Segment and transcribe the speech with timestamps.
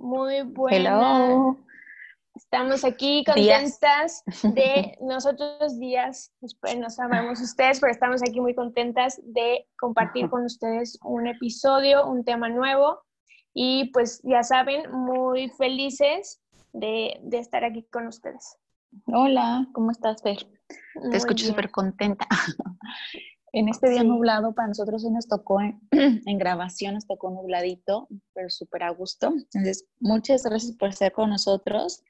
[0.00, 1.56] Muy buena.
[2.34, 9.20] Estamos aquí contentas de nosotros días, después no sabemos ustedes, pero estamos aquí muy contentas
[9.22, 13.02] de compartir con ustedes un episodio, un tema nuevo
[13.52, 16.40] y pues ya saben, muy felices
[16.72, 18.56] de, estar aquí con ustedes.
[19.06, 20.38] Hola, ¿cómo estás, Fer?
[21.10, 22.26] Te escucho súper contenta.
[23.52, 25.60] En este día nublado, para nosotros hoy nos tocó
[25.90, 29.28] en, grabación, nos tocó nubladito, pero súper a gusto.
[29.28, 32.04] Entonces, muchas gracias por estar con nosotros.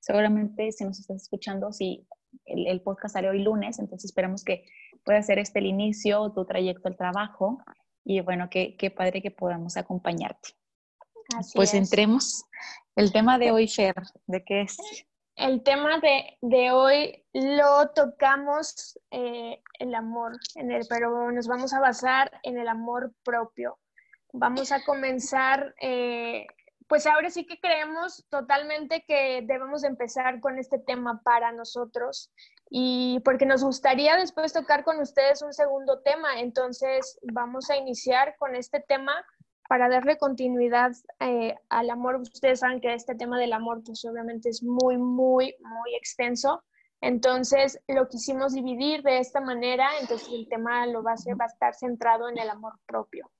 [0.00, 2.06] Seguramente si nos estás escuchando, si
[2.46, 4.64] el, podcast sale hoy lunes, entonces esperamos que
[5.04, 7.58] pueda ser este el inicio, tu trayecto al trabajo.
[8.04, 10.50] Y bueno, qué, qué padre que podamos acompañarte.
[11.54, 12.44] pues entremos.
[12.94, 13.94] El tema de hoy, Fer,
[14.26, 14.76] ¿de qué es?
[15.36, 16.00] El tema
[16.40, 22.58] de, hoy lo tocamos eh, el amor, en el, pero nos vamos a basar en
[22.58, 23.78] el amor propio.
[24.32, 26.46] Vamos a comenzar, eh,
[26.88, 32.32] pues ahora sí que creemos totalmente que debemos empezar con este tema para nosotros
[32.70, 36.40] y porque nos gustaría después tocar con ustedes un segundo tema.
[36.40, 39.12] Entonces vamos a iniciar con este tema
[39.68, 44.48] para darle continuidad eh, al amor, ustedes saben que este tema del amor, pues obviamente
[44.48, 46.62] es muy, muy, muy extenso.
[47.00, 51.44] Entonces lo quisimos dividir de esta manera, entonces el tema lo va a, ser, va
[51.44, 53.30] a estar centrado en el amor propio.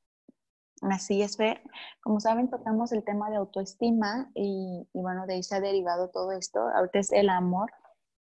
[0.82, 1.62] Así es, Fer.
[2.02, 6.10] Como saben, tocamos el tema de autoestima y, y, bueno, de ahí se ha derivado
[6.10, 6.60] todo esto.
[6.60, 7.70] Ahorita es el amor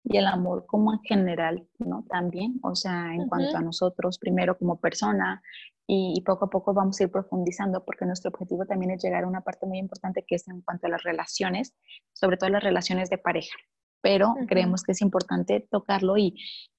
[0.03, 2.05] y el amor como en general, ¿no?
[2.09, 5.41] También, o sea, en cuanto a nosotros, primero como persona,
[5.85, 9.27] y, poco a poco vamos a ir profundizando porque nuestro objetivo también es llegar a
[9.27, 11.73] una parte muy importante que es en cuanto a las relaciones,
[12.13, 13.55] sobre todo las relaciones de pareja.
[14.01, 16.35] Pero creemos que es importante tocarlo y,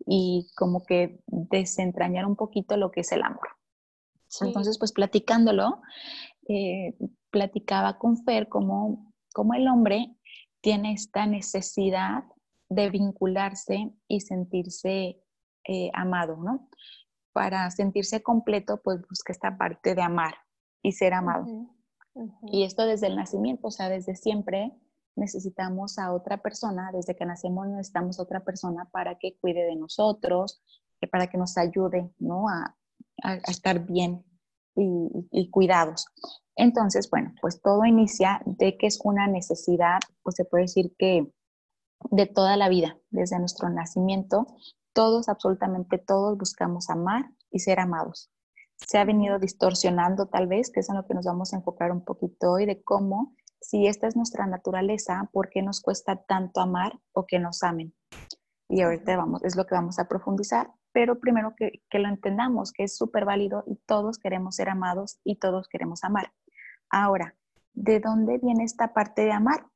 [0.06, 3.48] y, como que desentrañar un poquito lo que es el amor.
[4.40, 5.80] Entonces, pues platicándolo,
[6.48, 6.94] eh,
[7.30, 10.16] platicaba con Fer como, como el hombre
[10.60, 12.24] tiene esta necesidad
[12.68, 15.20] de vincularse y sentirse
[15.66, 16.68] eh, amado, ¿no?
[17.34, 20.34] Para sentirse completo, pues busca esta parte de amar
[20.82, 21.46] y ser amado.
[22.46, 24.72] Y esto desde el nacimiento, o sea, desde siempre
[25.16, 29.74] necesitamos a otra persona, desde que nacemos necesitamos a otra persona para que cuide de
[29.74, 30.62] nosotros,
[31.10, 32.48] para que nos ayude, ¿no?
[32.48, 32.76] A,
[33.48, 34.24] estar bien
[34.74, 36.06] y, y, cuidados.
[36.56, 41.32] Entonces, bueno, pues todo inicia de que es una necesidad, pues se puede decir que
[42.10, 44.46] de toda la vida, desde nuestro nacimiento,
[44.94, 48.30] todos, absolutamente todos, buscamos amar y ser amados.
[48.76, 51.92] Se ha venido distorsionando tal vez, que es en lo que nos vamos a enfocar
[51.92, 56.60] un poquito hoy, de cómo, si esta es nuestra naturaleza, ¿por qué nos cuesta tanto
[56.60, 57.94] amar o que nos amen?
[58.68, 62.72] Y ahorita vamos, es lo que vamos a profundizar, pero primero que, que lo entendamos,
[62.72, 66.32] que es súper válido y todos queremos ser amados y todos queremos amar.
[66.90, 67.34] Ahora,
[67.72, 69.66] ¿de dónde viene esta parte de amar?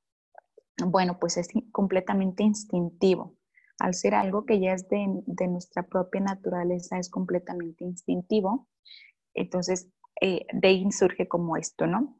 [0.85, 3.38] Bueno, pues es completamente instintivo
[3.79, 8.67] al ser algo que ya es de, nuestra propia naturaleza, es completamente instintivo.
[9.35, 9.91] Entonces,
[10.21, 12.19] eh, de ahí surge como esto, ¿no?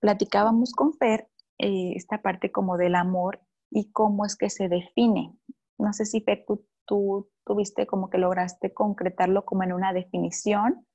[0.00, 5.34] Platicábamos con Fer eh, esta parte como del amor y cómo es que se define.
[5.78, 6.44] No sé si Fer,
[6.86, 10.86] tú, tuviste como que lograste concretarlo como en una definición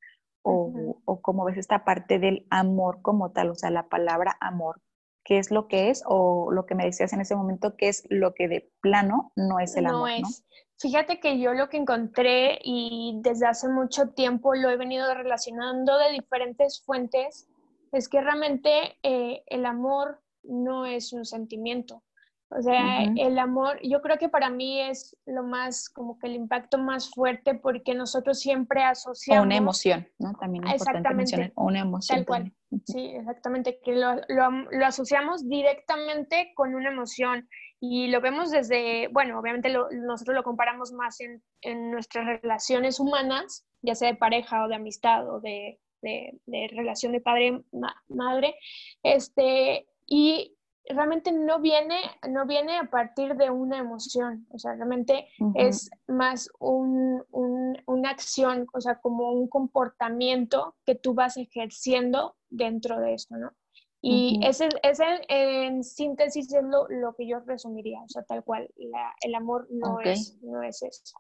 [0.41, 4.81] o, o cómo ves esta parte del amor como tal, o sea, la palabra amor,
[5.27, 8.07] qué es lo que es o lo que me decías en ese momento, qué es
[8.09, 9.99] lo que de plano no es el amor.
[9.99, 10.45] No es.
[10.79, 15.97] Fíjate que yo lo que encontré y desde hace mucho tiempo lo he venido relacionando
[15.97, 17.49] de diferentes fuentes,
[17.91, 22.03] es que realmente eh, el amor no es un sentimiento.
[22.49, 26.35] O sea, el amor, yo creo que para mí es lo más, como que el
[26.35, 29.44] impacto más fuerte porque nosotros siempre asociamos...
[29.44, 30.34] O una emoción, ¿no?
[30.40, 30.84] También es
[31.14, 32.20] mencionar, una emoción.
[32.20, 32.53] Tal cual.
[32.85, 37.49] Sí, exactamente, que lo, lo, lo, asociamos directamente con una emoción
[37.82, 43.66] y lo vemos desde, bueno, obviamente nosotros lo comparamos más en, en, nuestras relaciones humanas,
[43.82, 48.55] ya sea de pareja o de amistad o de, de, de relación de padre-madre,
[49.03, 50.56] este, y
[50.89, 51.99] realmente no viene,
[52.29, 58.67] no viene a partir de una emoción, o sea, realmente es más un, una acción,
[58.73, 63.51] o sea, como un comportamiento que tú vas ejerciendo dentro de esto, ¿no?
[63.99, 68.69] Y ese, ese, en síntesis es lo, lo, que yo resumiría, o sea, tal cual,
[68.78, 71.17] la, el amor no, es, no es eso.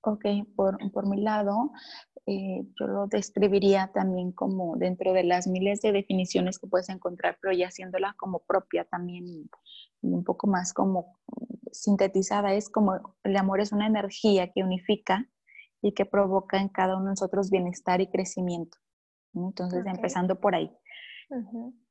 [0.00, 0.24] Ok,
[0.56, 1.70] por, por mi lado,
[2.26, 7.38] eh, yo lo describiría también como dentro de las miles de definiciones que puedes encontrar,
[7.40, 9.48] pero ya haciéndola como propia también y
[10.02, 11.18] un poco más como
[11.70, 15.28] sintetizada, es como el amor es una energía que unifica
[15.82, 18.78] y que provoca en cada uno de nosotros bienestar y crecimiento.
[19.34, 20.70] Entonces, empezando por ahí.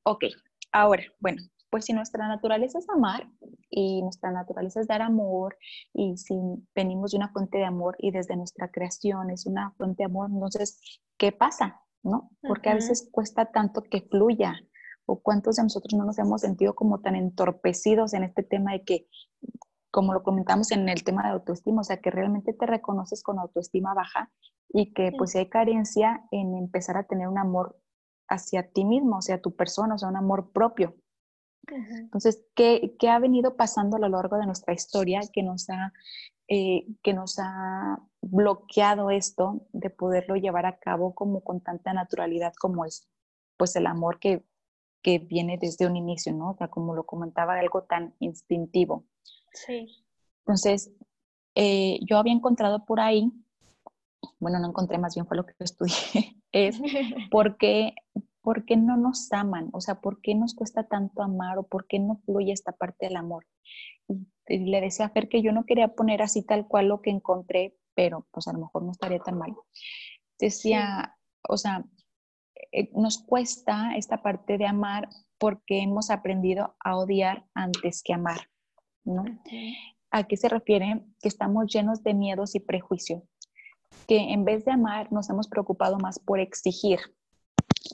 [0.04, 0.26] Ok,
[0.72, 3.30] ahora, bueno, pues si nuestra naturaleza es amar
[3.78, 5.58] y nuestra naturaleza es dar amor
[5.94, 6.34] y si
[6.74, 10.30] venimos de una fuente de amor y desde nuestra creación es una fuente de amor,
[10.32, 10.80] entonces,
[11.18, 11.82] ¿qué pasa?
[12.02, 12.32] ¿No?
[12.42, 14.56] Porque a veces cuesta tanto que fluya
[15.06, 18.86] o cuántos de nosotros no nos hemos sentido como tan entorpecidos en este tema de
[18.86, 19.08] que
[19.92, 23.40] como lo comentamos en el tema de autoestima, o sea, que realmente te reconoces con
[23.40, 24.32] autoestima baja
[24.70, 27.78] y que pues si hay carencia en empezar a tener un amor
[28.30, 30.96] hacia ti mismo, hacia tu persona, o sea, un amor propio.
[31.68, 35.94] Entonces, ¿qué, ¿qué, ha venido pasando a lo largo de nuestra historia que nos, ha,
[36.48, 42.54] eh, que nos ha bloqueado esto de poderlo llevar a cabo como con tanta naturalidad
[42.60, 43.08] como es
[43.58, 44.44] pues el amor que,
[45.02, 46.52] que viene desde un inicio, ¿no?
[46.52, 49.06] O sea, como lo comentaba, algo tan instintivo.
[49.54, 50.04] Sí.
[50.40, 50.92] Entonces,
[51.56, 53.32] eh, yo había encontrado por ahí,
[54.40, 56.80] bueno, no encontré, más bien fue lo que estudié, es
[57.32, 57.96] porque,
[58.46, 59.70] ¿por qué no nos aman?
[59.74, 63.08] O sea, ¿por qué nos cuesta tanto amar o por qué no fluye esta parte
[63.08, 63.48] del amor?
[64.08, 67.10] Y, le decía a Fer que yo no quería poner así tal cual lo que
[67.10, 69.56] encontré, pero pues a lo mejor no estaría tan mal.
[70.40, 71.18] Decía,
[71.50, 71.84] o sea,
[72.72, 75.10] eh, nos cuesta esta parte de amar
[75.40, 78.42] porque hemos aprendido a odiar antes que amar.
[79.06, 79.24] ¿no?
[80.12, 81.04] ¿A qué se refiere?
[81.20, 83.24] Que estamos llenos de miedos y prejuicios,
[84.08, 87.00] que en vez de amar nos hemos preocupado más por exigir.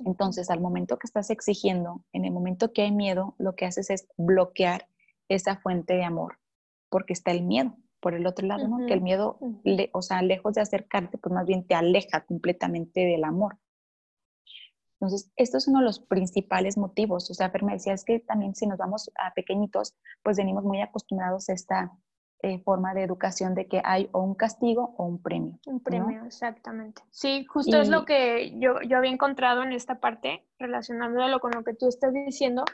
[0.06, 3.90] Entonces, al momento que estás exigiendo, en el momento que hay miedo, lo que haces
[3.90, 4.88] es bloquear
[5.30, 6.40] esa fuente de amor,
[6.90, 8.86] porque está el miedo por el otro lado, ¿no?
[8.88, 9.38] Que el miedo,
[9.94, 13.60] o sea, lejos de acercarte, pues más bien te aleja completamente del amor.
[14.94, 17.30] Entonces, esto es uno de los principales motivos.
[17.30, 20.64] O sea, Fer me decía, es que también si nos vamos a pequeñitos, pues venimos
[20.64, 21.92] muy acostumbrados a esta
[22.44, 25.60] eh, forma de educación de que hay o un castigo o un premio.
[25.66, 27.04] Un premio, exactamente.
[27.12, 31.64] Sí, justo es lo que yo, yo había encontrado en esta parte, relacionándolo con lo
[31.64, 32.66] que tú estás diciendo.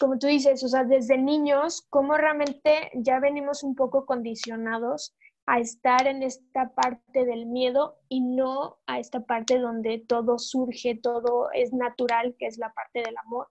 [0.00, 5.14] Como tú dices, o sea, desde niños, cómo realmente ya venimos un poco condicionados
[5.46, 10.98] a estar en esta parte del miedo y no a esta parte donde todo surge,
[11.00, 13.48] todo es natural, que es la parte del amor.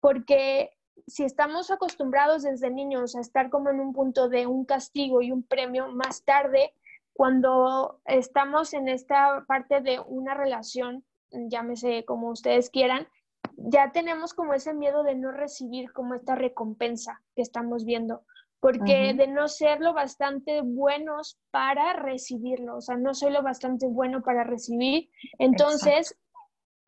[0.00, 0.70] Porque
[1.06, 5.32] si estamos acostumbrados desde niños a estar como en un punto de un castigo y
[5.32, 6.74] un premio, más tarde,
[7.12, 13.08] cuando estamos en esta parte de una relación, llámese como ustedes quieran,
[13.56, 18.22] ya tenemos como ese miedo de no recibir como esta recompensa que estamos viendo
[18.60, 23.86] porque de no ser lo bastante buenos para recibirlo, o sea, no soy lo bastante
[23.86, 26.16] bueno para recibir, entonces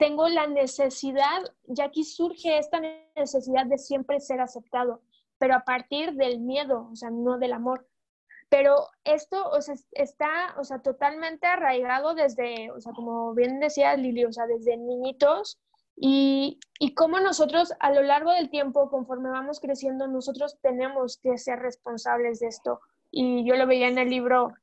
[0.01, 2.81] tengo la necesidad, ya aquí surge esta
[3.15, 5.03] necesidad de siempre ser aceptado,
[5.37, 7.87] pero a partir del miedo, o sea, no del amor.
[8.49, 13.95] Pero esto, o sea, está, o sea, totalmente arraigado desde, o sea, como bien decía
[13.95, 15.61] Lili, o sea, desde niñitos,
[15.95, 21.37] y, y cómo nosotros a lo largo del tiempo, conforme vamos creciendo, nosotros tenemos que
[21.37, 22.81] ser responsables de esto.
[23.11, 24.55] Y yo lo veía en el libro,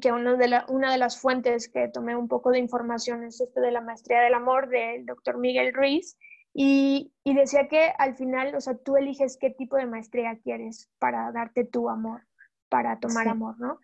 [0.00, 3.40] que una de, la, una de las fuentes que tomé un poco de información es
[3.40, 6.16] este de la maestría del amor del doctor Miguel Ruiz.
[6.54, 10.90] Y, y, decía que al final, o sea, tú eliges qué tipo de maestría quieres
[10.98, 12.26] para darte tu amor,
[12.68, 13.80] para tomar amor, ¿no?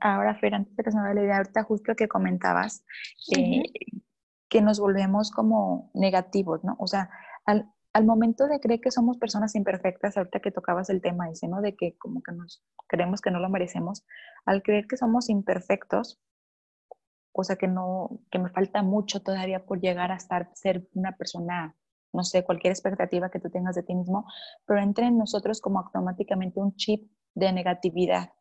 [0.00, 2.84] Ahora, Fer, antes de que se me la idea, ahorita justo que comentabas,
[3.36, 3.62] eh,
[4.48, 6.74] que nos volvemos como negativos, ¿no?
[6.80, 7.10] O sea,
[7.44, 11.48] al, al, momento de creer que somos personas imperfectas, ahorita que tocabas el tema ese,
[11.48, 11.60] ¿no?
[11.60, 14.04] De que como que nos creemos que no lo merecemos,
[14.44, 16.20] al creer que somos imperfectos,
[17.32, 21.16] o sea, que no, que me falta mucho todavía por llegar a estar, ser una
[21.16, 21.76] persona,
[22.12, 24.26] no sé, cualquier expectativa que tú tengas de ti mismo,
[24.66, 28.32] pero entra en nosotros como automáticamente un chip de negatividad.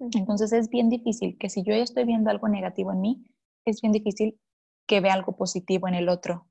[0.00, 3.24] Entonces es bien difícil que si yo ya estoy viendo algo negativo en mí,
[3.64, 4.40] es bien difícil
[4.86, 6.46] que ve algo positivo en el otro.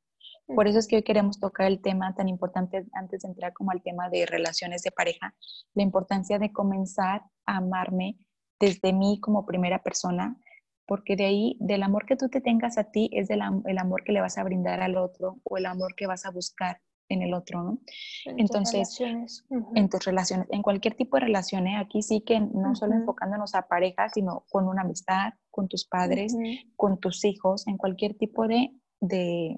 [0.56, 3.72] Por eso es que hoy queremos tocar el tema tan importante antes de entrar como
[3.72, 5.36] al tema de relaciones de pareja,
[5.75, 8.18] la importancia de comenzar a amarme
[8.60, 10.38] desde mí como primera persona,
[10.88, 14.03] porque de ahí, del amor que tú te tengas a ti, es del, el amor
[14.03, 17.22] que le vas a brindar al otro o el amor que vas a buscar en
[17.22, 17.79] el otro, ¿no?
[18.25, 19.00] Entonces,
[19.75, 23.68] en tus relaciones, en cualquier tipo de relaciones, aquí sí que no solo enfocándonos a
[23.68, 26.36] pareja, sino con una amistad, con tus padres,
[26.75, 29.58] con tus hijos, en cualquier tipo de, de,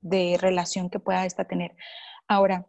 [0.00, 1.76] de relación que pueda esta tener.
[2.28, 2.66] Ahora,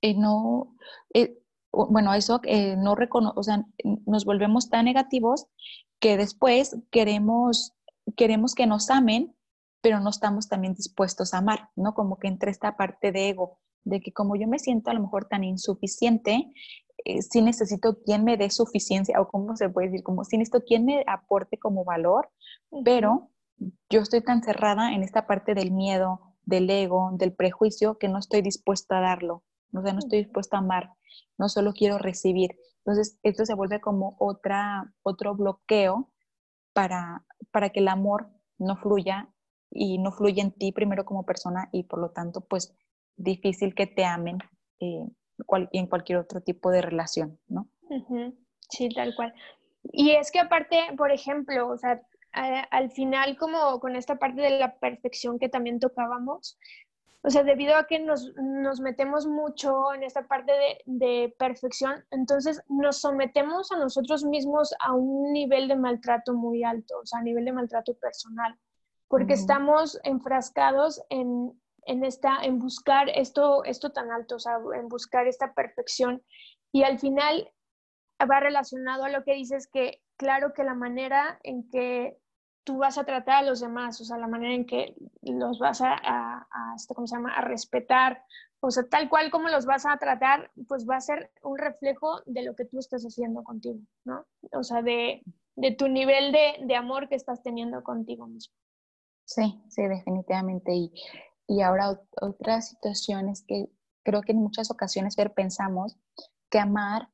[0.00, 0.76] eh, no,
[1.12, 1.38] eh,
[1.72, 3.64] bueno, eso eh, no reconoce, o sea,
[4.06, 5.46] nos volvemos tan negativos
[6.00, 7.72] que después queremos,
[8.16, 9.34] queremos que nos amen,
[9.80, 11.94] pero no estamos también dispuestos a amar, ¿no?
[11.94, 15.00] Como que entre esta parte de ego, de que como yo me siento a lo
[15.00, 16.50] mejor tan insuficiente,
[17.04, 20.64] eh, sí necesito quien me dé suficiencia, o cómo se puede decir, como si necesito
[20.64, 22.30] quien me aporte como valor,
[22.84, 23.30] pero
[23.88, 28.18] yo estoy tan cerrada en esta parte del miedo, del ego, del prejuicio, que no
[28.18, 29.42] estoy dispuesta a darlo,
[29.72, 30.90] o sea, no estoy dispuesta a amar,
[31.38, 32.56] no solo quiero recibir.
[32.78, 36.12] Entonces, esto se vuelve como otra, otro bloqueo
[36.72, 39.30] para, para que el amor no fluya
[39.70, 42.76] y no fluya en ti primero como persona y por lo tanto, pues
[43.16, 44.38] difícil que te amen
[44.80, 45.06] eh,
[45.72, 47.68] en cualquier otro tipo de relación, ¿no?
[48.68, 49.34] Sí, tal cual.
[49.92, 52.02] Y es que aparte, por ejemplo, o sea,
[52.34, 56.58] al final como con esta parte de la perfección que también tocábamos,
[57.22, 62.04] o sea, debido a que nos, nos metemos mucho en esta parte de, de, perfección,
[62.10, 67.20] entonces nos sometemos a nosotros mismos a un nivel de maltrato muy alto, o sea,
[67.20, 68.58] a nivel de maltrato personal,
[69.08, 74.88] porque estamos enfrascados en, en, esta, en buscar esto, esto tan alto, o sea, en
[74.88, 76.22] buscar esta perfección.
[76.72, 77.50] Y al final
[78.30, 82.18] va relacionado a lo que dices que, claro que la manera en que
[82.64, 85.80] tú vas a tratar a los demás, o sea, la manera en que los vas
[85.82, 88.24] a, a, este, ¿cómo se llama?, a respetar,
[88.60, 92.22] o sea, tal cual como los vas a tratar, pues va a ser un reflejo
[92.24, 94.24] de lo que tú estás haciendo contigo, ¿no?
[94.52, 95.22] O sea, de,
[95.56, 98.54] de tu nivel de, de, amor que estás teniendo contigo mismo.
[99.26, 100.74] Sí, sí, definitivamente.
[100.74, 100.92] Y,
[101.46, 103.68] y ahora otras situaciones que
[104.02, 105.96] creo que en muchas ocasiones pensamos
[106.50, 107.08] que amar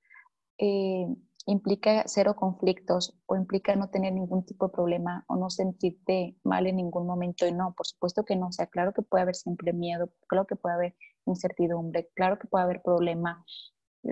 [0.59, 1.07] eh,
[1.47, 6.67] implica cero conflictos o implica no tener ningún tipo de problema o no sentirte mal
[6.67, 7.47] en ningún momento.
[7.47, 8.49] Y no, por supuesto que no.
[8.49, 12.49] O sea, claro que puede haber siempre miedo, claro que puede haber incertidumbre, claro que
[12.49, 13.45] puede haber problema.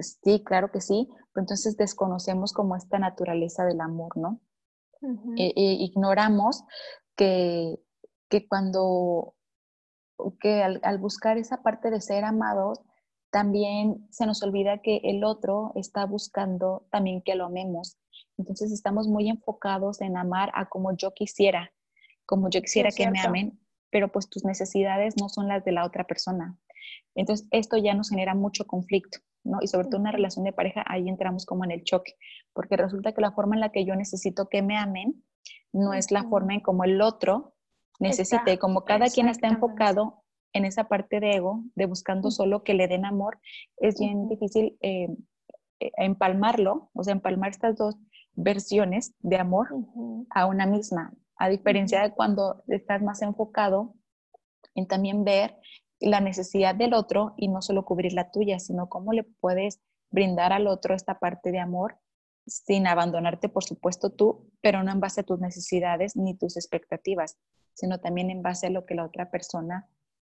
[0.01, 4.41] Sí, claro que sí, pero entonces desconocemos como esta naturaleza del amor, ¿no?
[5.37, 6.65] E, e ignoramos
[7.17, 7.79] que,
[8.29, 9.35] que cuando,
[10.41, 12.81] que al, al buscar esa parte de ser amados,
[13.31, 17.99] también se nos olvida que el otro está buscando también que lo amemos.
[18.37, 21.73] Entonces estamos muy enfocados en amar a como yo quisiera,
[22.25, 23.59] como yo quisiera que me amen,
[23.91, 26.57] pero pues tus necesidades no son las de la otra persona.
[27.15, 29.59] Entonces esto ya nos genera mucho conflicto, ¿no?
[29.61, 32.15] Y sobre todo en una relación de pareja, ahí entramos como en el choque,
[32.53, 35.25] porque resulta que la forma en la que yo necesito que me amen
[35.73, 37.55] no es la forma en como el otro
[37.99, 42.63] necesita, y como cada quien está enfocado en esa parte de ego, de buscando solo
[42.65, 43.39] que le den amor,
[43.77, 45.09] es bien difícil eh,
[45.81, 47.97] eh, empalmarlo, o sea, empalmar estas dos
[48.35, 49.69] versiones de amor
[50.31, 53.95] a una misma, a diferencia de cuando estás más enfocado
[54.75, 55.57] en también ver
[56.01, 60.53] la necesidad del otro y no solo cubrir la tuya, sino cómo le puedes brindar
[60.53, 61.99] al otro esta parte de amor
[62.47, 67.37] sin abandonarte, por supuesto, tú, pero no en base a tus necesidades ni tus expectativas,
[67.75, 69.87] sino también en base a lo que la otra persona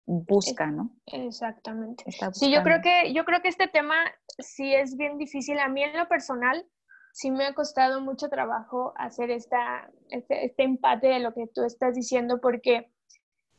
[0.07, 0.91] busca, ¿no?
[1.07, 2.05] Exactamente.
[2.33, 3.95] Sí, yo creo que yo creo que este tema
[4.39, 5.59] sí es bien difícil.
[5.59, 6.67] A mí en lo personal
[7.13, 11.63] sí me ha costado mucho trabajo hacer esta, este, este empate de lo que tú
[11.65, 12.91] estás diciendo porque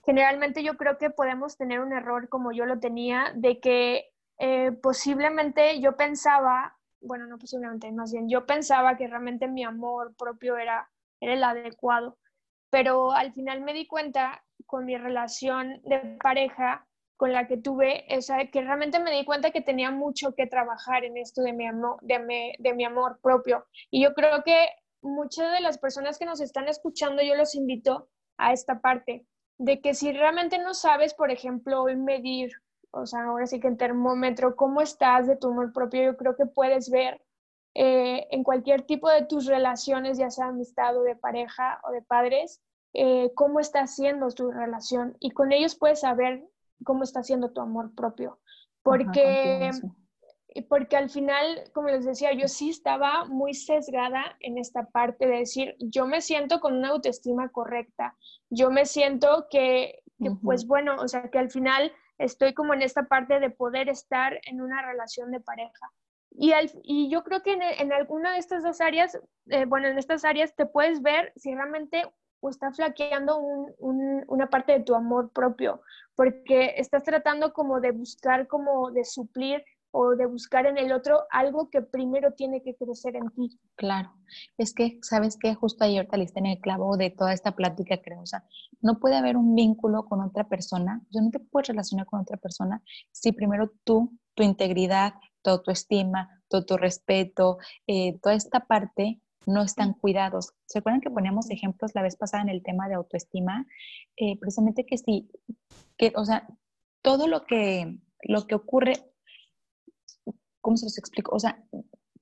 [0.06, 4.72] generalmente yo creo que podemos tener un error como yo lo tenía de que eh,
[4.72, 10.58] posiblemente yo pensaba, bueno, no posiblemente, más bien yo pensaba que realmente mi amor propio
[10.58, 10.90] era,
[11.22, 12.18] era el adecuado,
[12.70, 16.86] pero al final me di cuenta con mi relación de pareja
[17.18, 20.48] con la que tuve, o sea, que realmente me di cuenta que tenía mucho que
[20.48, 23.66] trabajar en esto de mi, amor, de, de mi amor propio.
[23.90, 24.68] Y yo creo que
[25.02, 29.26] muchas de las personas que nos están escuchando, yo los invito a esta parte,
[29.58, 32.52] de que si realmente no sabes, por ejemplo, hoy medir,
[32.92, 36.36] o sea, ahora sí que en termómetro, cómo estás de tu amor propio, yo creo
[36.36, 37.22] que puedes ver
[37.76, 42.02] eh, en cualquier tipo de tus relaciones, ya sea amistad o de pareja o de
[42.02, 42.62] padres,
[42.98, 46.48] eh, cómo está siendo tu relación y con ellos puedes saber
[46.86, 48.40] cómo está siendo tu amor propio.
[48.84, 49.72] Porque,
[50.70, 55.40] porque al final, como les decía, yo sí estaba muy sesgada en esta parte de
[55.40, 58.16] decir, yo me siento con una autoestima correcta,
[58.50, 60.02] yo me siento que,
[60.42, 64.40] pues bueno, o sea, que al final estoy como en esta parte de poder estar
[64.46, 65.92] en una relación de pareja.
[66.32, 70.24] Y, y yo creo que en, alguna de estas dos áreas, eh, bueno, en estas
[70.24, 72.04] áreas te puedes ver si realmente
[72.40, 73.40] o está flaqueando
[73.80, 75.82] una parte de tu amor propio,
[76.16, 79.64] porque estás tratando como de buscar, como de suplir
[79.98, 83.58] o de buscar en el otro algo que primero tiene que crecer en ti.
[83.76, 84.12] Claro,
[84.58, 85.56] es que, ¿sabes qué?
[85.56, 88.44] Justo ayer te liste en el clavo de toda esta plática, creo, o sea,
[88.82, 92.20] no puede haber un vínculo con otra persona, o sea, no te puedes relacionar con
[92.20, 98.62] otra persona si primero tú, tu integridad, tu autoestima, todo tu respeto, eh, toda esta
[98.62, 100.54] parte no están cuidados.
[100.66, 103.66] ¿Se acuerdan que poníamos ejemplos la vez pasada en el tema de autoestima?
[104.18, 105.30] Eh, precisamente que sí,
[105.98, 106.48] que, o sea,
[107.02, 108.94] todo lo que, lo que ocurre,
[110.62, 111.36] ¿cómo se los explico?
[111.36, 111.64] O sea,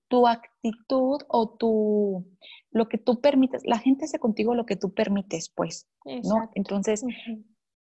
[0.08, 2.26] tu actitud o tu,
[2.72, 6.50] lo que tú permites, la gente hace contigo lo que tú permites, pues, ¿no?
[6.54, 7.04] Entonces,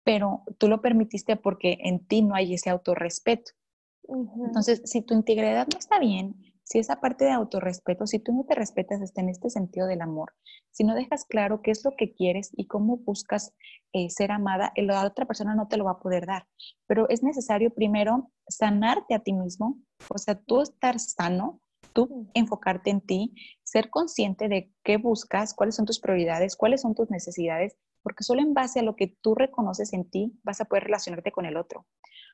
[0.03, 3.51] pero tú lo permitiste porque en ti no hay ese autorrespeto.
[4.45, 6.35] Entonces, si tu integridad no está bien,
[6.67, 10.01] si esa parte de autorrespeto, si tú no te respetas está en este sentido del
[10.01, 10.33] amor,
[10.71, 13.53] si no dejas claro qué es lo que quieres y cómo buscas
[13.93, 16.45] eh, ser amada, la otra persona no te lo va a poder dar.
[16.85, 19.77] Pero es necesario primero sanarte a ti mismo,
[20.09, 21.61] o sea, tú estar sano,
[21.93, 23.33] tú enfocarte en ti,
[23.63, 28.41] ser consciente de qué buscas, cuáles son tus prioridades, cuáles son tus necesidades, porque solo
[28.41, 31.57] en base a lo que tú reconoces en ti vas a poder relacionarte con el
[31.57, 31.85] otro.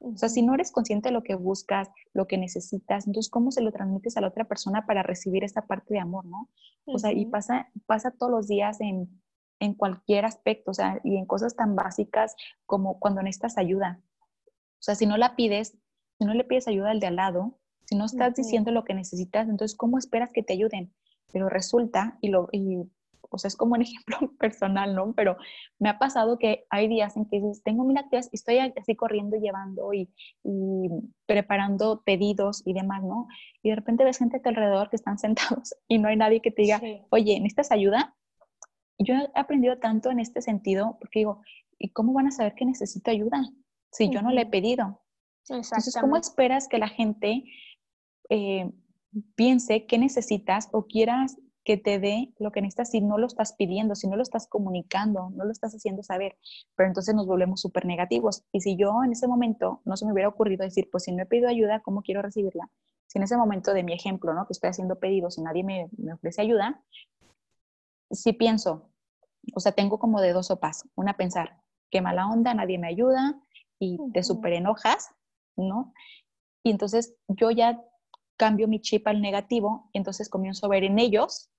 [0.02, 3.50] O sea, si no eres consciente de lo que buscas, lo que necesitas, entonces, ¿cómo
[3.50, 6.48] se lo transmites a la otra persona para recibir esta parte de amor, no?
[6.86, 9.20] O sea, y pasa, pasa todos los días en,
[9.60, 12.36] en cualquier aspecto, o sea, y en cosas tan básicas
[12.68, 14.00] como cuando necesitas ayuda.
[14.46, 15.76] O sea, si no la pides,
[16.20, 18.94] si no le pides ayuda al de al lado, si no estás diciendo lo que
[18.94, 20.94] necesitas, entonces, ¿cómo esperas que te ayuden?
[21.32, 22.84] Pero resulta, y, lo, y
[23.34, 25.14] o sea, es como un ejemplo personal, ¿no?
[25.14, 25.38] Pero
[25.80, 28.96] me ha pasado que hay días en que dices, tengo mil actividades y estoy así
[28.96, 30.10] corriendo, llevando y,
[31.26, 33.28] preparando pedidos y demás, ¿no?
[33.64, 36.42] Y de repente ves gente a tu alrededor que están sentados y no hay nadie
[36.42, 38.16] que te diga, oye, ¿necesitas ayuda?
[39.00, 41.42] Yo he aprendido tanto en este sentido porque digo,
[41.80, 43.44] ¿y cómo van a saber que necesito ayuda
[43.92, 45.02] si yo no le he pedido?
[45.50, 47.44] Entonces, ¿cómo esperas que la gente
[48.30, 48.72] eh,
[49.36, 53.54] piense qué necesitas o quieras que te dé lo que necesitas si no lo estás
[53.54, 56.38] pidiendo, si no lo estás comunicando, no lo estás haciendo saber.
[56.76, 58.44] Pero entonces nos volvemos súper negativos.
[58.52, 61.24] Y si yo en ese momento no se me hubiera ocurrido decir, pues si no
[61.24, 62.70] he pedido ayuda, ¿cómo quiero recibirla?
[63.08, 64.46] Si en ese momento de mi ejemplo, ¿no?
[64.46, 66.84] Que estoy haciendo pedidos y nadie me, me ofrece ayuda,
[68.12, 68.90] si pienso,
[69.56, 70.88] o sea, tengo como de dos sopas.
[70.96, 73.40] Una, pensar, qué mala onda, nadie me ayuda
[73.80, 75.12] y te súper enojas,
[75.56, 75.94] ¿no?
[76.64, 77.82] Y entonces yo ya
[78.38, 81.53] cambio mi chip al negativo, entonces comienzo a ver en ellos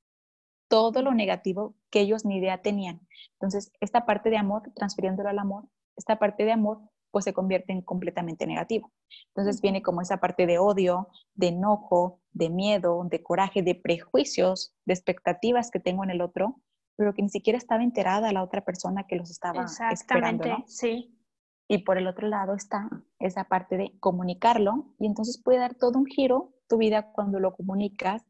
[0.69, 3.01] todo lo negativo que ellos ni idea tenían.
[3.35, 6.81] Entonces, esta parte de amor, transfiriéndolo al amor, esta parte de amor,
[7.15, 8.93] pues se convierte en completamente negativo.
[9.29, 14.75] Entonces viene como esa parte de odio, de enojo, de miedo, de coraje, de prejuicios,
[14.85, 16.61] de expectativas que tengo en el otro,
[16.97, 21.17] pero que ni siquiera estaba enterada la otra persona que los estaba Exactamente, esperando, sí.
[21.69, 22.89] Y por el otro lado está
[23.21, 27.55] esa parte de comunicarlo y entonces puede dar todo un giro tu vida cuando lo
[27.55, 28.25] comunicas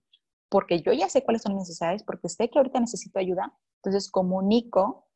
[0.54, 4.08] porque yo ya sé cuáles son mis necesidades, porque sé que ahorita necesito ayuda, entonces
[4.08, 5.08] comunico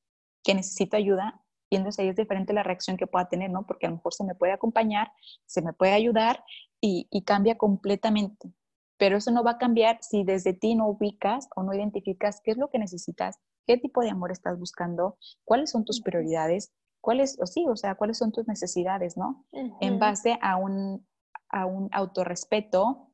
[0.43, 3.65] que necesito ayuda y entonces ahí es diferente la reacción que pueda tener, ¿no?
[3.65, 5.13] Porque a lo mejor se me puede acompañar,
[5.47, 6.43] se me puede ayudar
[6.81, 8.53] y, y cambia completamente.
[8.97, 12.51] Pero eso no va a cambiar si desde ti no ubicas o no identificas qué
[12.51, 17.39] es lo que necesitas, qué tipo de amor estás buscando, cuáles son tus prioridades, cuáles,
[17.41, 19.47] o sí, o sea, cuáles son tus necesidades, ¿no?
[19.53, 21.07] En base a un,
[21.49, 23.13] a un autorrespeto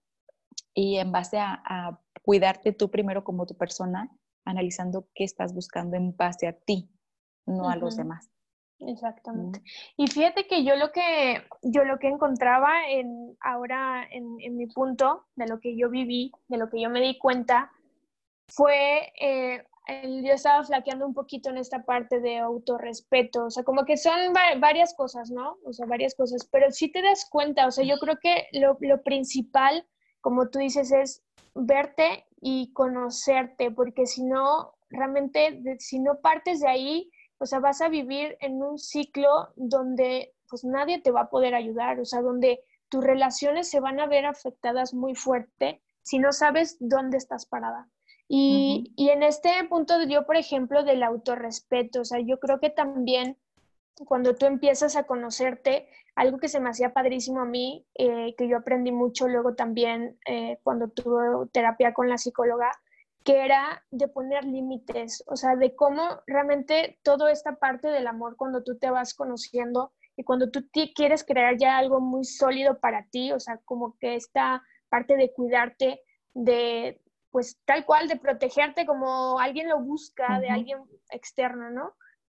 [0.73, 4.11] y en base a, cuidarte tú primero como tu persona,
[4.45, 6.91] analizando qué estás buscando en base a ti,
[7.47, 8.31] no a los demás.
[8.81, 9.63] Exactamente.
[9.97, 15.27] Y fíjate que yo lo que yo lo que encontraba en ahora en, mi punto
[15.37, 17.71] de lo que yo viví, de lo que yo me di cuenta,
[18.49, 23.85] fue eh, yo estaba flaqueando un poquito en esta parte de autorrespeto, o sea, como
[23.85, 25.59] que son varias cosas, ¿no?
[25.65, 28.79] O sea, varias cosas, pero si te das cuenta, o sea, yo creo que lo,
[28.81, 29.87] lo principal
[30.25, 31.23] como tú dices, es
[31.55, 37.81] verte y conocerte, porque si no, realmente, si no partes de ahí, o sea, vas
[37.81, 42.21] a vivir en un ciclo donde pues nadie te va a poder ayudar, o sea,
[42.21, 47.47] donde tus relaciones se van a ver afectadas muy fuerte si no sabes dónde estás
[47.47, 47.89] parada.
[48.29, 52.71] Y, y en este punto yo, por ejemplo, del autorrespeto, o sea, yo creo que
[52.71, 53.39] también
[54.07, 58.49] cuando tú empiezas a conocerte, algo que se me hacía padrísimo a mí, eh, que
[58.49, 62.71] yo aprendí mucho luego también eh, cuando tuve terapia con la psicóloga,
[63.25, 68.37] que era de poner límites, o sea, de cómo realmente toda esta parte del amor,
[68.37, 73.07] cuando tú te vas conociendo y cuando tú quieres crear ya algo muy sólido para
[73.11, 76.01] ti, o sea, como que esta parte de cuidarte,
[76.35, 80.79] de, pues tal cual, de protegerte como alguien lo busca, de alguien
[81.11, 81.95] externo, ¿no?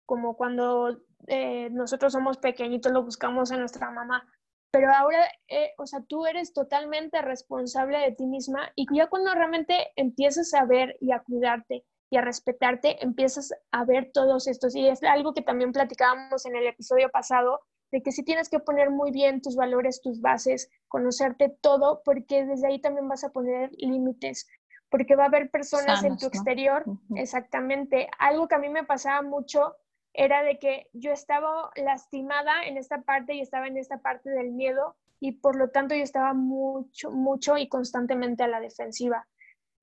[0.05, 4.27] Como cuando eh, nosotros somos pequeñitos, lo buscamos en nuestra mamá,
[4.71, 9.33] pero ahora, eh, o sea, tú eres totalmente responsable de ti misma y ya cuando
[9.33, 14.75] realmente empiezas a ver y a cuidarte y a respetarte, empiezas a ver todos estos.
[14.75, 17.61] Y es algo que también platicábamos en el episodio pasado,
[17.91, 22.45] de que sí tienes que poner muy bien tus valores, tus bases, conocerte todo, porque
[22.45, 24.45] desde ahí también vas a poner límites,
[24.89, 26.83] porque va a haber personas en tu exterior,
[27.15, 28.09] exactamente.
[28.19, 29.75] Algo que a mí me pasaba mucho
[30.17, 34.51] era de que yo estaba lastimada en esta parte y estaba en esta parte del
[34.51, 39.27] miedo y por lo tanto yo estaba mucho, mucho y constantemente a la defensiva.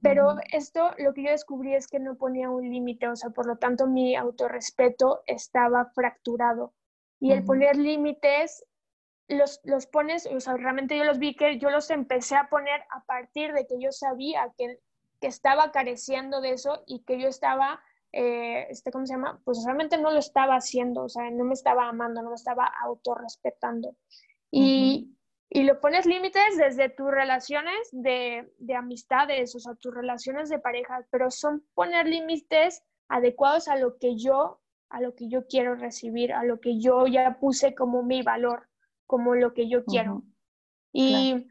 [0.00, 3.46] Pero esto lo que yo descubrí es que no ponía un límite, o sea, por
[3.46, 6.74] lo tanto mi autorrespeto estaba fracturado.
[7.20, 8.64] Y el poner límites,
[9.28, 12.82] los, los pones, o sea, realmente yo los vi que yo los empecé a poner
[12.90, 14.80] a partir de que yo sabía que,
[15.20, 17.80] que estaba careciendo de eso y que yo estaba
[18.12, 19.40] eh, este, ¿cómo se llama?
[19.44, 22.70] Pues realmente no lo estaba haciendo, o sea, no me estaba amando, no me estaba
[22.84, 23.96] autorrespetando.
[24.50, 25.16] Y,
[25.48, 30.58] y lo pones límites desde tus relaciones de, de, amistades, o sea, tus relaciones de
[30.58, 35.74] pareja, pero son poner límites adecuados a lo que yo, a lo que yo quiero
[35.74, 38.68] recibir, a lo que yo ya puse como mi valor,
[39.06, 40.22] como lo que yo quiero.
[40.92, 41.46] Y,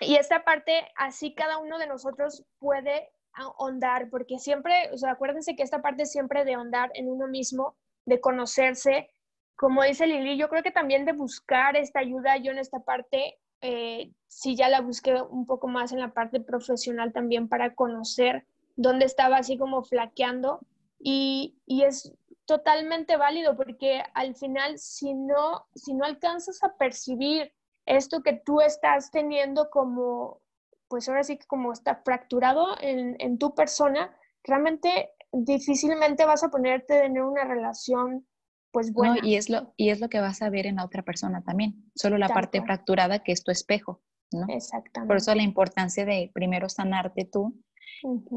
[0.00, 5.54] y esta parte, así cada uno de nosotros puede ahondar, porque siempre, o sea, acuérdense
[5.54, 9.10] que esta parte siempre de ahondar en uno mismo, de conocerse,
[9.56, 13.38] como dice Lili, yo creo que también de buscar esta ayuda, yo en esta parte,
[13.60, 18.46] eh, sí ya la busqué un poco más en la parte profesional también para conocer
[18.76, 20.60] dónde estaba así como flaqueando
[20.98, 22.12] y, y es
[22.44, 27.52] totalmente válido porque al final si no, si no alcanzas a percibir
[27.86, 30.40] esto que tú estás teniendo como,
[30.88, 36.98] pues ahora sí que como está fracturado en, tu persona, realmente difícilmente vas a ponerte
[36.98, 38.26] a tener una relación
[38.70, 39.16] pues buena.
[39.22, 41.90] y, es lo, y es lo que vas a ver en la otra persona también,
[41.94, 44.46] solo la parte fracturada que es tu espejo, ¿no?
[44.48, 45.08] Exactamente.
[45.08, 47.54] Por eso la importancia de primero sanarte tú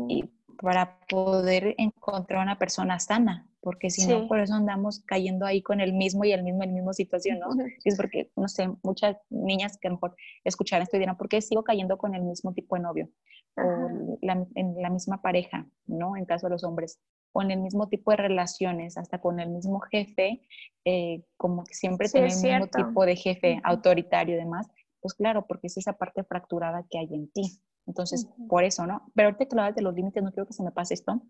[0.07, 0.23] y
[0.61, 5.81] para poder encontrar una persona sana, porque si no, por eso andamos cayendo ahí con
[5.81, 7.49] el mismo y el mismo, el mismo situación, ¿no?
[7.83, 11.41] Es porque, no sé, muchas niñas que a lo mejor escucharan esto dirán, ¿por qué
[11.41, 13.09] sigo cayendo con el mismo tipo de novio?
[13.57, 16.15] O en la misma pareja, ¿no?
[16.15, 16.99] En caso de los hombres,
[17.33, 20.41] o en el mismo tipo de relaciones, hasta con el mismo jefe,
[20.85, 24.67] eh, como que siempre tiene el mismo tipo de jefe autoritario y demás,
[25.01, 27.61] pues claro, porque es esa parte fracturada que hay en ti.
[27.85, 29.11] Entonces, por eso, ¿no?
[29.15, 31.21] Pero ahorita que hablas de los límites, no quiero que se me pase esto,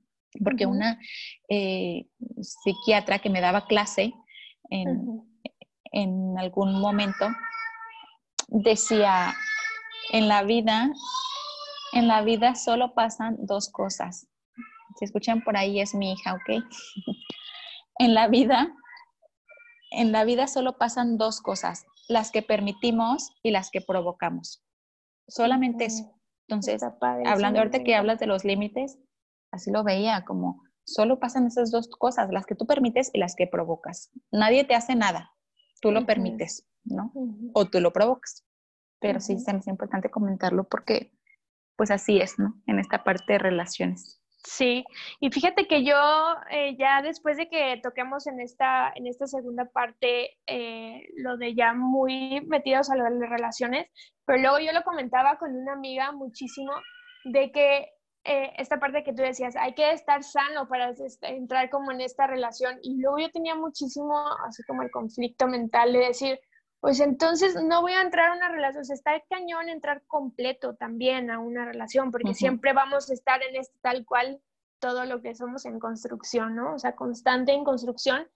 [0.43, 0.99] porque una
[1.49, 2.05] eh,
[2.41, 4.13] psiquiatra que me daba clase
[4.69, 5.23] en,
[5.91, 7.27] en algún momento
[8.47, 9.33] decía,
[10.11, 10.91] en la vida,
[11.93, 14.27] en la vida solo pasan dos cosas.
[14.97, 16.63] Si escuchan por ahí es mi hija, ¿ok?
[17.99, 18.73] en la vida,
[19.91, 24.63] en la vida solo pasan dos cosas, las que permitimos y las que provocamos.
[25.27, 26.15] Solamente eso.
[26.47, 26.81] Entonces,
[27.25, 28.97] hablando ahorita que hablas de los límites,
[29.51, 33.35] así lo veía, como solo pasan esas dos cosas, las que tú permites y las
[33.35, 34.11] que provocas.
[34.31, 35.31] Nadie te hace nada,
[35.81, 37.11] tú lo permites, ¿no?
[37.53, 38.45] O tú lo provocas.
[38.99, 41.11] Pero sí, es importante comentarlo porque,
[41.75, 42.61] pues así es, ¿no?
[42.65, 44.19] En esta parte de relaciones.
[44.43, 44.85] Sí,
[45.19, 45.97] y fíjate que yo
[46.49, 51.55] eh, ya después de que toquemos en esta, en esta segunda parte eh, lo de
[51.55, 53.87] ya muy metidos a lo de las relaciones,
[54.25, 56.71] pero luego yo lo comentaba con una amiga muchísimo
[57.25, 57.89] de que
[58.23, 62.27] eh, esta parte que tú decías, hay que estar sano para entrar como en esta
[62.27, 62.77] relación.
[62.81, 66.39] Y luego yo tenía muchísimo así como el conflicto mental de decir,
[66.79, 70.75] pues entonces no voy a entrar a una relación, o sea, está cañón entrar completo
[70.75, 74.41] también a una relación, porque siempre vamos a estar en este tal cual
[74.79, 76.75] todo lo que somos en construcción, ¿no?
[76.75, 78.27] O sea, constante en construcción,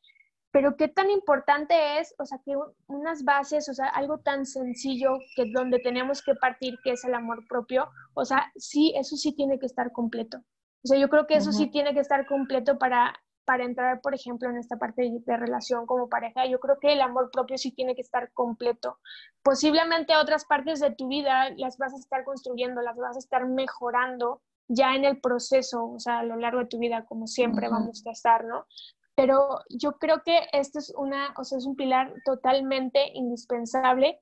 [0.54, 5.18] pero qué tan importante es, o sea, que unas bases, o sea, algo tan sencillo
[5.36, 9.36] que donde tenemos que partir, que es el amor propio, o sea, sí, eso sí
[9.36, 10.38] tiene que estar completo.
[10.38, 14.16] O sea, yo creo que eso sí tiene que estar completo para para entrar, por
[14.16, 17.72] ejemplo, en esta parte de, relación como pareja, yo creo que el amor propio sí
[17.72, 19.00] tiene que estar completo.
[19.42, 23.46] Posiblemente otras partes de tu vida las vas a estar construyendo, las vas a estar
[23.46, 27.68] mejorando ya en el proceso, o sea, a lo largo de tu vida, como siempre
[27.68, 28.66] vamos a estar, ¿no?
[29.16, 34.20] Pero yo creo que esto es una, o sea, es un pilar totalmente indispensable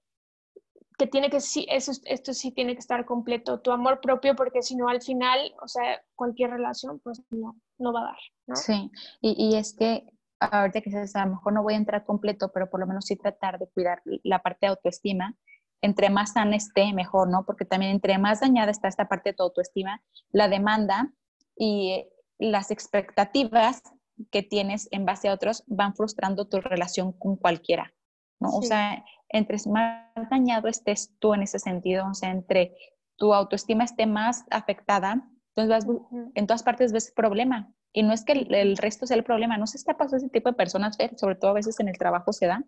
[0.98, 4.62] que tiene que, sí, eso, esto sí tiene que estar completo, tu amor propio, porque
[4.62, 8.20] si no, al final, o sea, cualquier relación, pues no, no va a dar.
[8.48, 8.56] ¿no?
[8.56, 10.06] Sí, y, y es que
[10.42, 13.16] ahorita que a lo mejor no voy a entrar completo, pero por lo menos sí
[13.16, 15.36] tratar de cuidar la parte de autoestima.
[15.82, 17.46] Entre más sana esté, mejor, ¿no?
[17.46, 20.02] Porque también entre más dañada está esta parte de tu autoestima,
[20.32, 21.12] la demanda
[21.56, 23.82] y las expectativas
[24.30, 27.94] que tienes en base a otros van frustrando tu relación con cualquiera.
[28.40, 28.50] ¿no?
[28.50, 32.76] O sea, entre más dañado estés tú en ese sentido, o sea, entre
[33.16, 35.98] tu autoestima esté más afectada, entonces vas,
[36.36, 37.74] en todas partes ves problema.
[37.94, 40.50] Y no es que el, resto sea el problema, no se está pasando ese tipo
[40.50, 42.64] de personas, sobre todo a veces en el trabajo se da.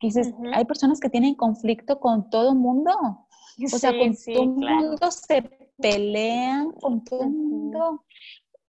[0.00, 2.92] dices, hay personas que tienen conflicto con todo el mundo.
[3.64, 5.42] O sea, con todo el mundo se
[5.78, 8.04] pelean, con todo el mundo.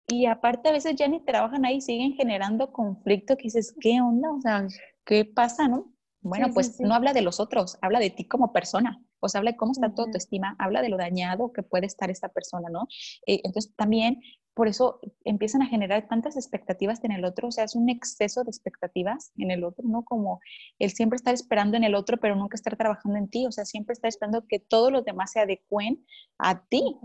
[0.08, 4.32] Y aparte a veces ya ni trabajan ahí, siguen generando conflicto que dices, ¿qué onda?
[4.32, 4.68] O sea,
[5.06, 5.94] ¿qué pasa, no?
[6.22, 9.02] Bueno, pues no habla de los otros, habla de ti como persona.
[9.20, 12.10] O sea, habla de cómo está tu autoestima, habla de lo dañado que puede estar
[12.10, 12.88] esta persona, ¿no?
[13.26, 14.22] Eh, entonces también
[14.54, 18.44] por eso empiezan a generar tantas expectativas en el otro, o sea, es un exceso
[18.44, 20.04] de expectativas en el otro, ¿no?
[20.04, 20.40] Como
[20.80, 23.66] el siempre estar esperando en el otro, pero nunca estar trabajando en ti, o sea,
[23.66, 26.06] siempre estar esperando que todos los demás se adecuen
[26.38, 26.98] a ti.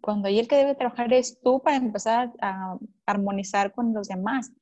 [0.00, 4.52] Cuando ahí el que debe trabajar es tú para empezar a armonizar con los demás,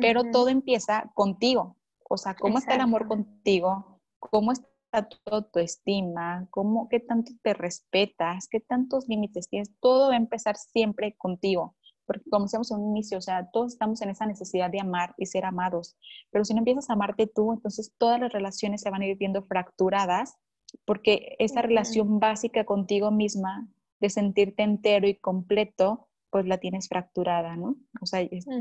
[0.00, 1.76] pero todo empieza contigo,
[2.08, 7.54] o sea, cómo está el amor contigo, cómo está tu autoestima, cómo, qué tanto te
[7.54, 11.74] respetas, qué tantos límites tienes, todo va a empezar siempre contigo.
[12.06, 15.14] Porque como decíamos en un inicio, o sea, todos estamos en esa necesidad de amar
[15.18, 15.98] y ser amados.
[16.30, 19.18] Pero si no empiezas a amarte tú, entonces todas las relaciones se van a ir
[19.18, 20.38] viendo fracturadas
[20.84, 23.68] porque esa relación básica contigo misma
[24.00, 27.76] de sentirte entero y completo, pues la tienes fracturada, ¿no?
[28.00, 28.20] O sea,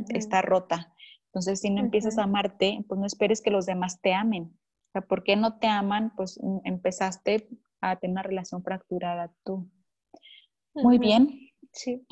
[0.10, 0.94] está rota.
[1.28, 4.44] Entonces, si no empiezas a amarte, pues no esperes que los demás te amen.
[4.44, 6.14] O sea, ¿por qué no te aman?
[6.16, 7.48] Pues mm, empezaste
[7.82, 9.70] a tener una relación fracturada tú.
[10.74, 11.52] Muy bien.
[11.74, 12.06] Sí.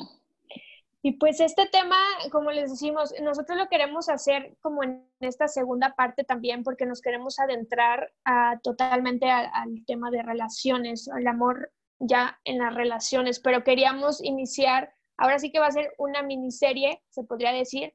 [1.02, 1.96] Y pues este tema,
[2.32, 7.00] como les decimos, nosotros lo queremos hacer como en esta segunda parte también, porque nos
[7.00, 13.64] queremos adentrar a, totalmente al tema de relaciones, al amor ya en las relaciones, pero
[13.64, 17.94] queríamos iniciar, ahora sí que va a ser una miniserie, se podría decir,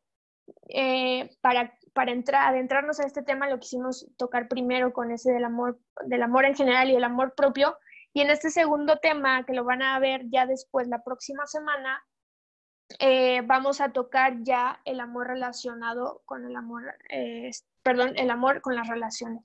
[0.69, 5.45] eh, para, para entrar, adentrarnos a este tema lo quisimos tocar primero con ese del
[5.45, 7.77] amor, del amor en general y el amor propio.
[8.13, 12.03] Y en este segundo tema, que lo van a ver ya después, la próxima semana,
[12.99, 17.51] eh, vamos a tocar ya el amor relacionado con el amor, eh,
[17.83, 19.43] perdón, el amor con las relaciones.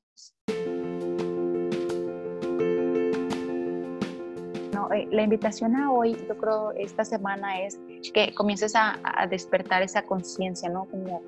[4.92, 7.78] Eh, la invitación a hoy, yo creo, esta semana es
[8.12, 8.98] que comiences a,
[9.30, 10.84] despertar esa conciencia, ¿no?
[10.86, 11.22] Como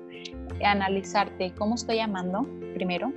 [0.63, 3.11] analizarte cómo estoy amando primero,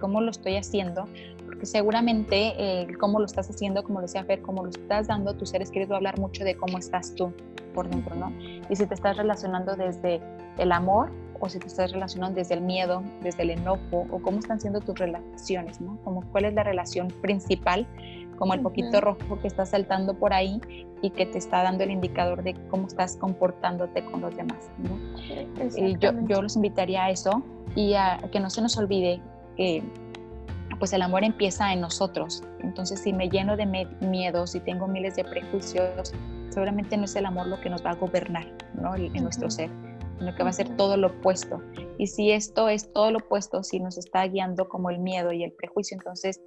[0.00, 1.06] cómo lo estoy haciendo,
[1.46, 5.36] porque seguramente eh, cómo lo estás haciendo, como decía Fer, cómo lo estás dando a
[5.36, 7.32] tus seres queridos, va a hablar mucho de cómo estás tú
[7.74, 8.32] por dentro, ¿no?
[8.68, 10.20] Y si te estás relacionando desde
[10.58, 14.38] el amor o si te estás relacionando desde el miedo, desde el enojo, o cómo
[14.38, 15.98] están siendo tus relaciones, ¿no?
[16.04, 17.86] Como cuál es la relación principal
[18.38, 20.60] como el poquito rojo que está saltando por ahí
[21.02, 24.70] y que te está dando el indicador de cómo estás comportándote con los demás.
[25.76, 27.42] Y yo, yo los invitaría a eso
[27.74, 29.20] y a que no se nos olvide
[29.56, 29.82] que
[30.78, 32.42] pues el amor empieza en nosotros.
[32.60, 33.66] Entonces, si me lleno de
[34.00, 36.12] miedos y tengo miles de prejuicios,
[36.48, 38.96] seguramente no es el amor lo que nos va a gobernar ¿no?
[38.96, 39.70] en nuestro ser,
[40.18, 41.62] sino que va a ser todo lo opuesto.
[41.98, 45.44] Y si esto es todo lo opuesto, si nos está guiando como el miedo y
[45.44, 46.40] el prejuicio, entonces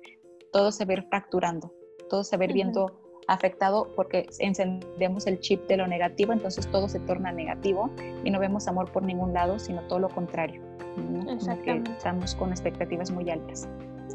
[0.56, 1.70] todo se va fracturando
[2.10, 7.00] todo se ve viendo afectado porque encendemos el chip de lo negativo, entonces todo se
[7.02, 7.90] torna negativo
[8.24, 10.62] y no vemos amor por ningún lado, sino todo lo contrario.
[11.98, 13.68] estamos con expectativas muy altas.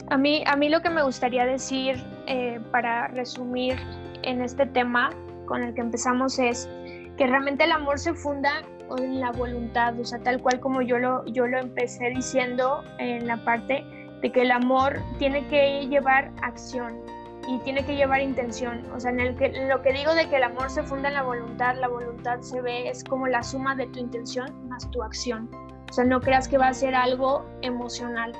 [0.08, 3.76] A mí, a mí lo que me gustaría decir eh, para resumir
[4.22, 5.10] en este tema
[5.46, 6.70] con el que empezamos es
[7.18, 8.62] que realmente el amor se funda
[8.96, 13.26] en la voluntad, o sea, tal cual como yo lo, yo lo empecé diciendo en
[13.26, 13.84] la parte
[14.20, 17.00] de que el amor tiene que llevar acción,
[17.48, 18.84] y tiene que llevar intención.
[18.94, 21.14] O sea, en, el que, lo que digo de que el amor se funda en
[21.14, 25.02] la voluntad, la voluntad se ve, es como la suma de tu intención más tu
[25.02, 25.48] acción.
[25.88, 28.32] O sea, no creas que va a ser algo emocional.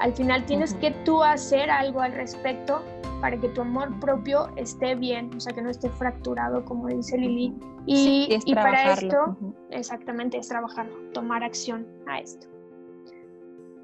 [0.00, 2.82] Al final tienes que tú hacer algo al respecto
[3.20, 7.16] para que tu amor propio esté bien, o sea, que no esté fracturado, como dice
[7.16, 7.54] Lili.
[7.86, 9.36] Y, y para esto,
[9.70, 12.46] exactamente, es trabajarlo, tomar acción a esto.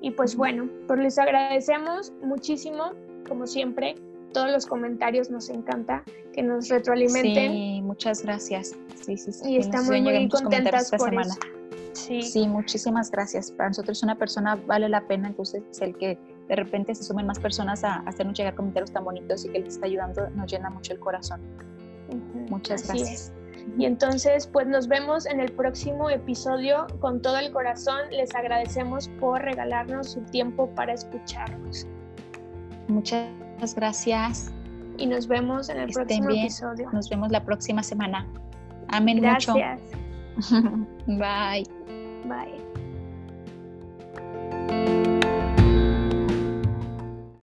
[0.05, 2.93] Y pues bueno, pues les agradecemos muchísimo,
[3.27, 3.95] como siempre,
[4.35, 7.53] todos los comentarios, nos encanta que nos retroalimenten.
[7.53, 8.77] Sí, muchas gracias.
[8.97, 9.53] Sí, sí, sí.
[9.53, 11.33] Y estamos muy contentas por semana.
[11.33, 11.95] Eso.
[11.95, 12.21] Sí.
[12.21, 13.51] sí, muchísimas gracias.
[13.51, 17.39] Para nosotros una persona vale la pena, entonces el que de repente se sumen más
[17.39, 20.93] personas a, hacernos llegar comentarios tan bonitos y que les está ayudando nos llena mucho
[20.93, 21.41] el corazón.
[22.51, 23.33] Muchas gracias.
[23.79, 27.99] Y entonces, pues nos vemos en el próximo episodio con todo el corazón.
[28.11, 31.87] Les agradecemos por regalarnos su tiempo para escucharnos.
[32.89, 33.29] Muchas
[33.75, 34.53] gracias.
[34.97, 36.91] Y nos vemos en el próximo episodio.
[36.93, 38.27] Nos vemos la próxima semana.
[38.89, 39.81] Amén gracias.
[41.07, 41.67] Bye.
[42.25, 42.74] Bye.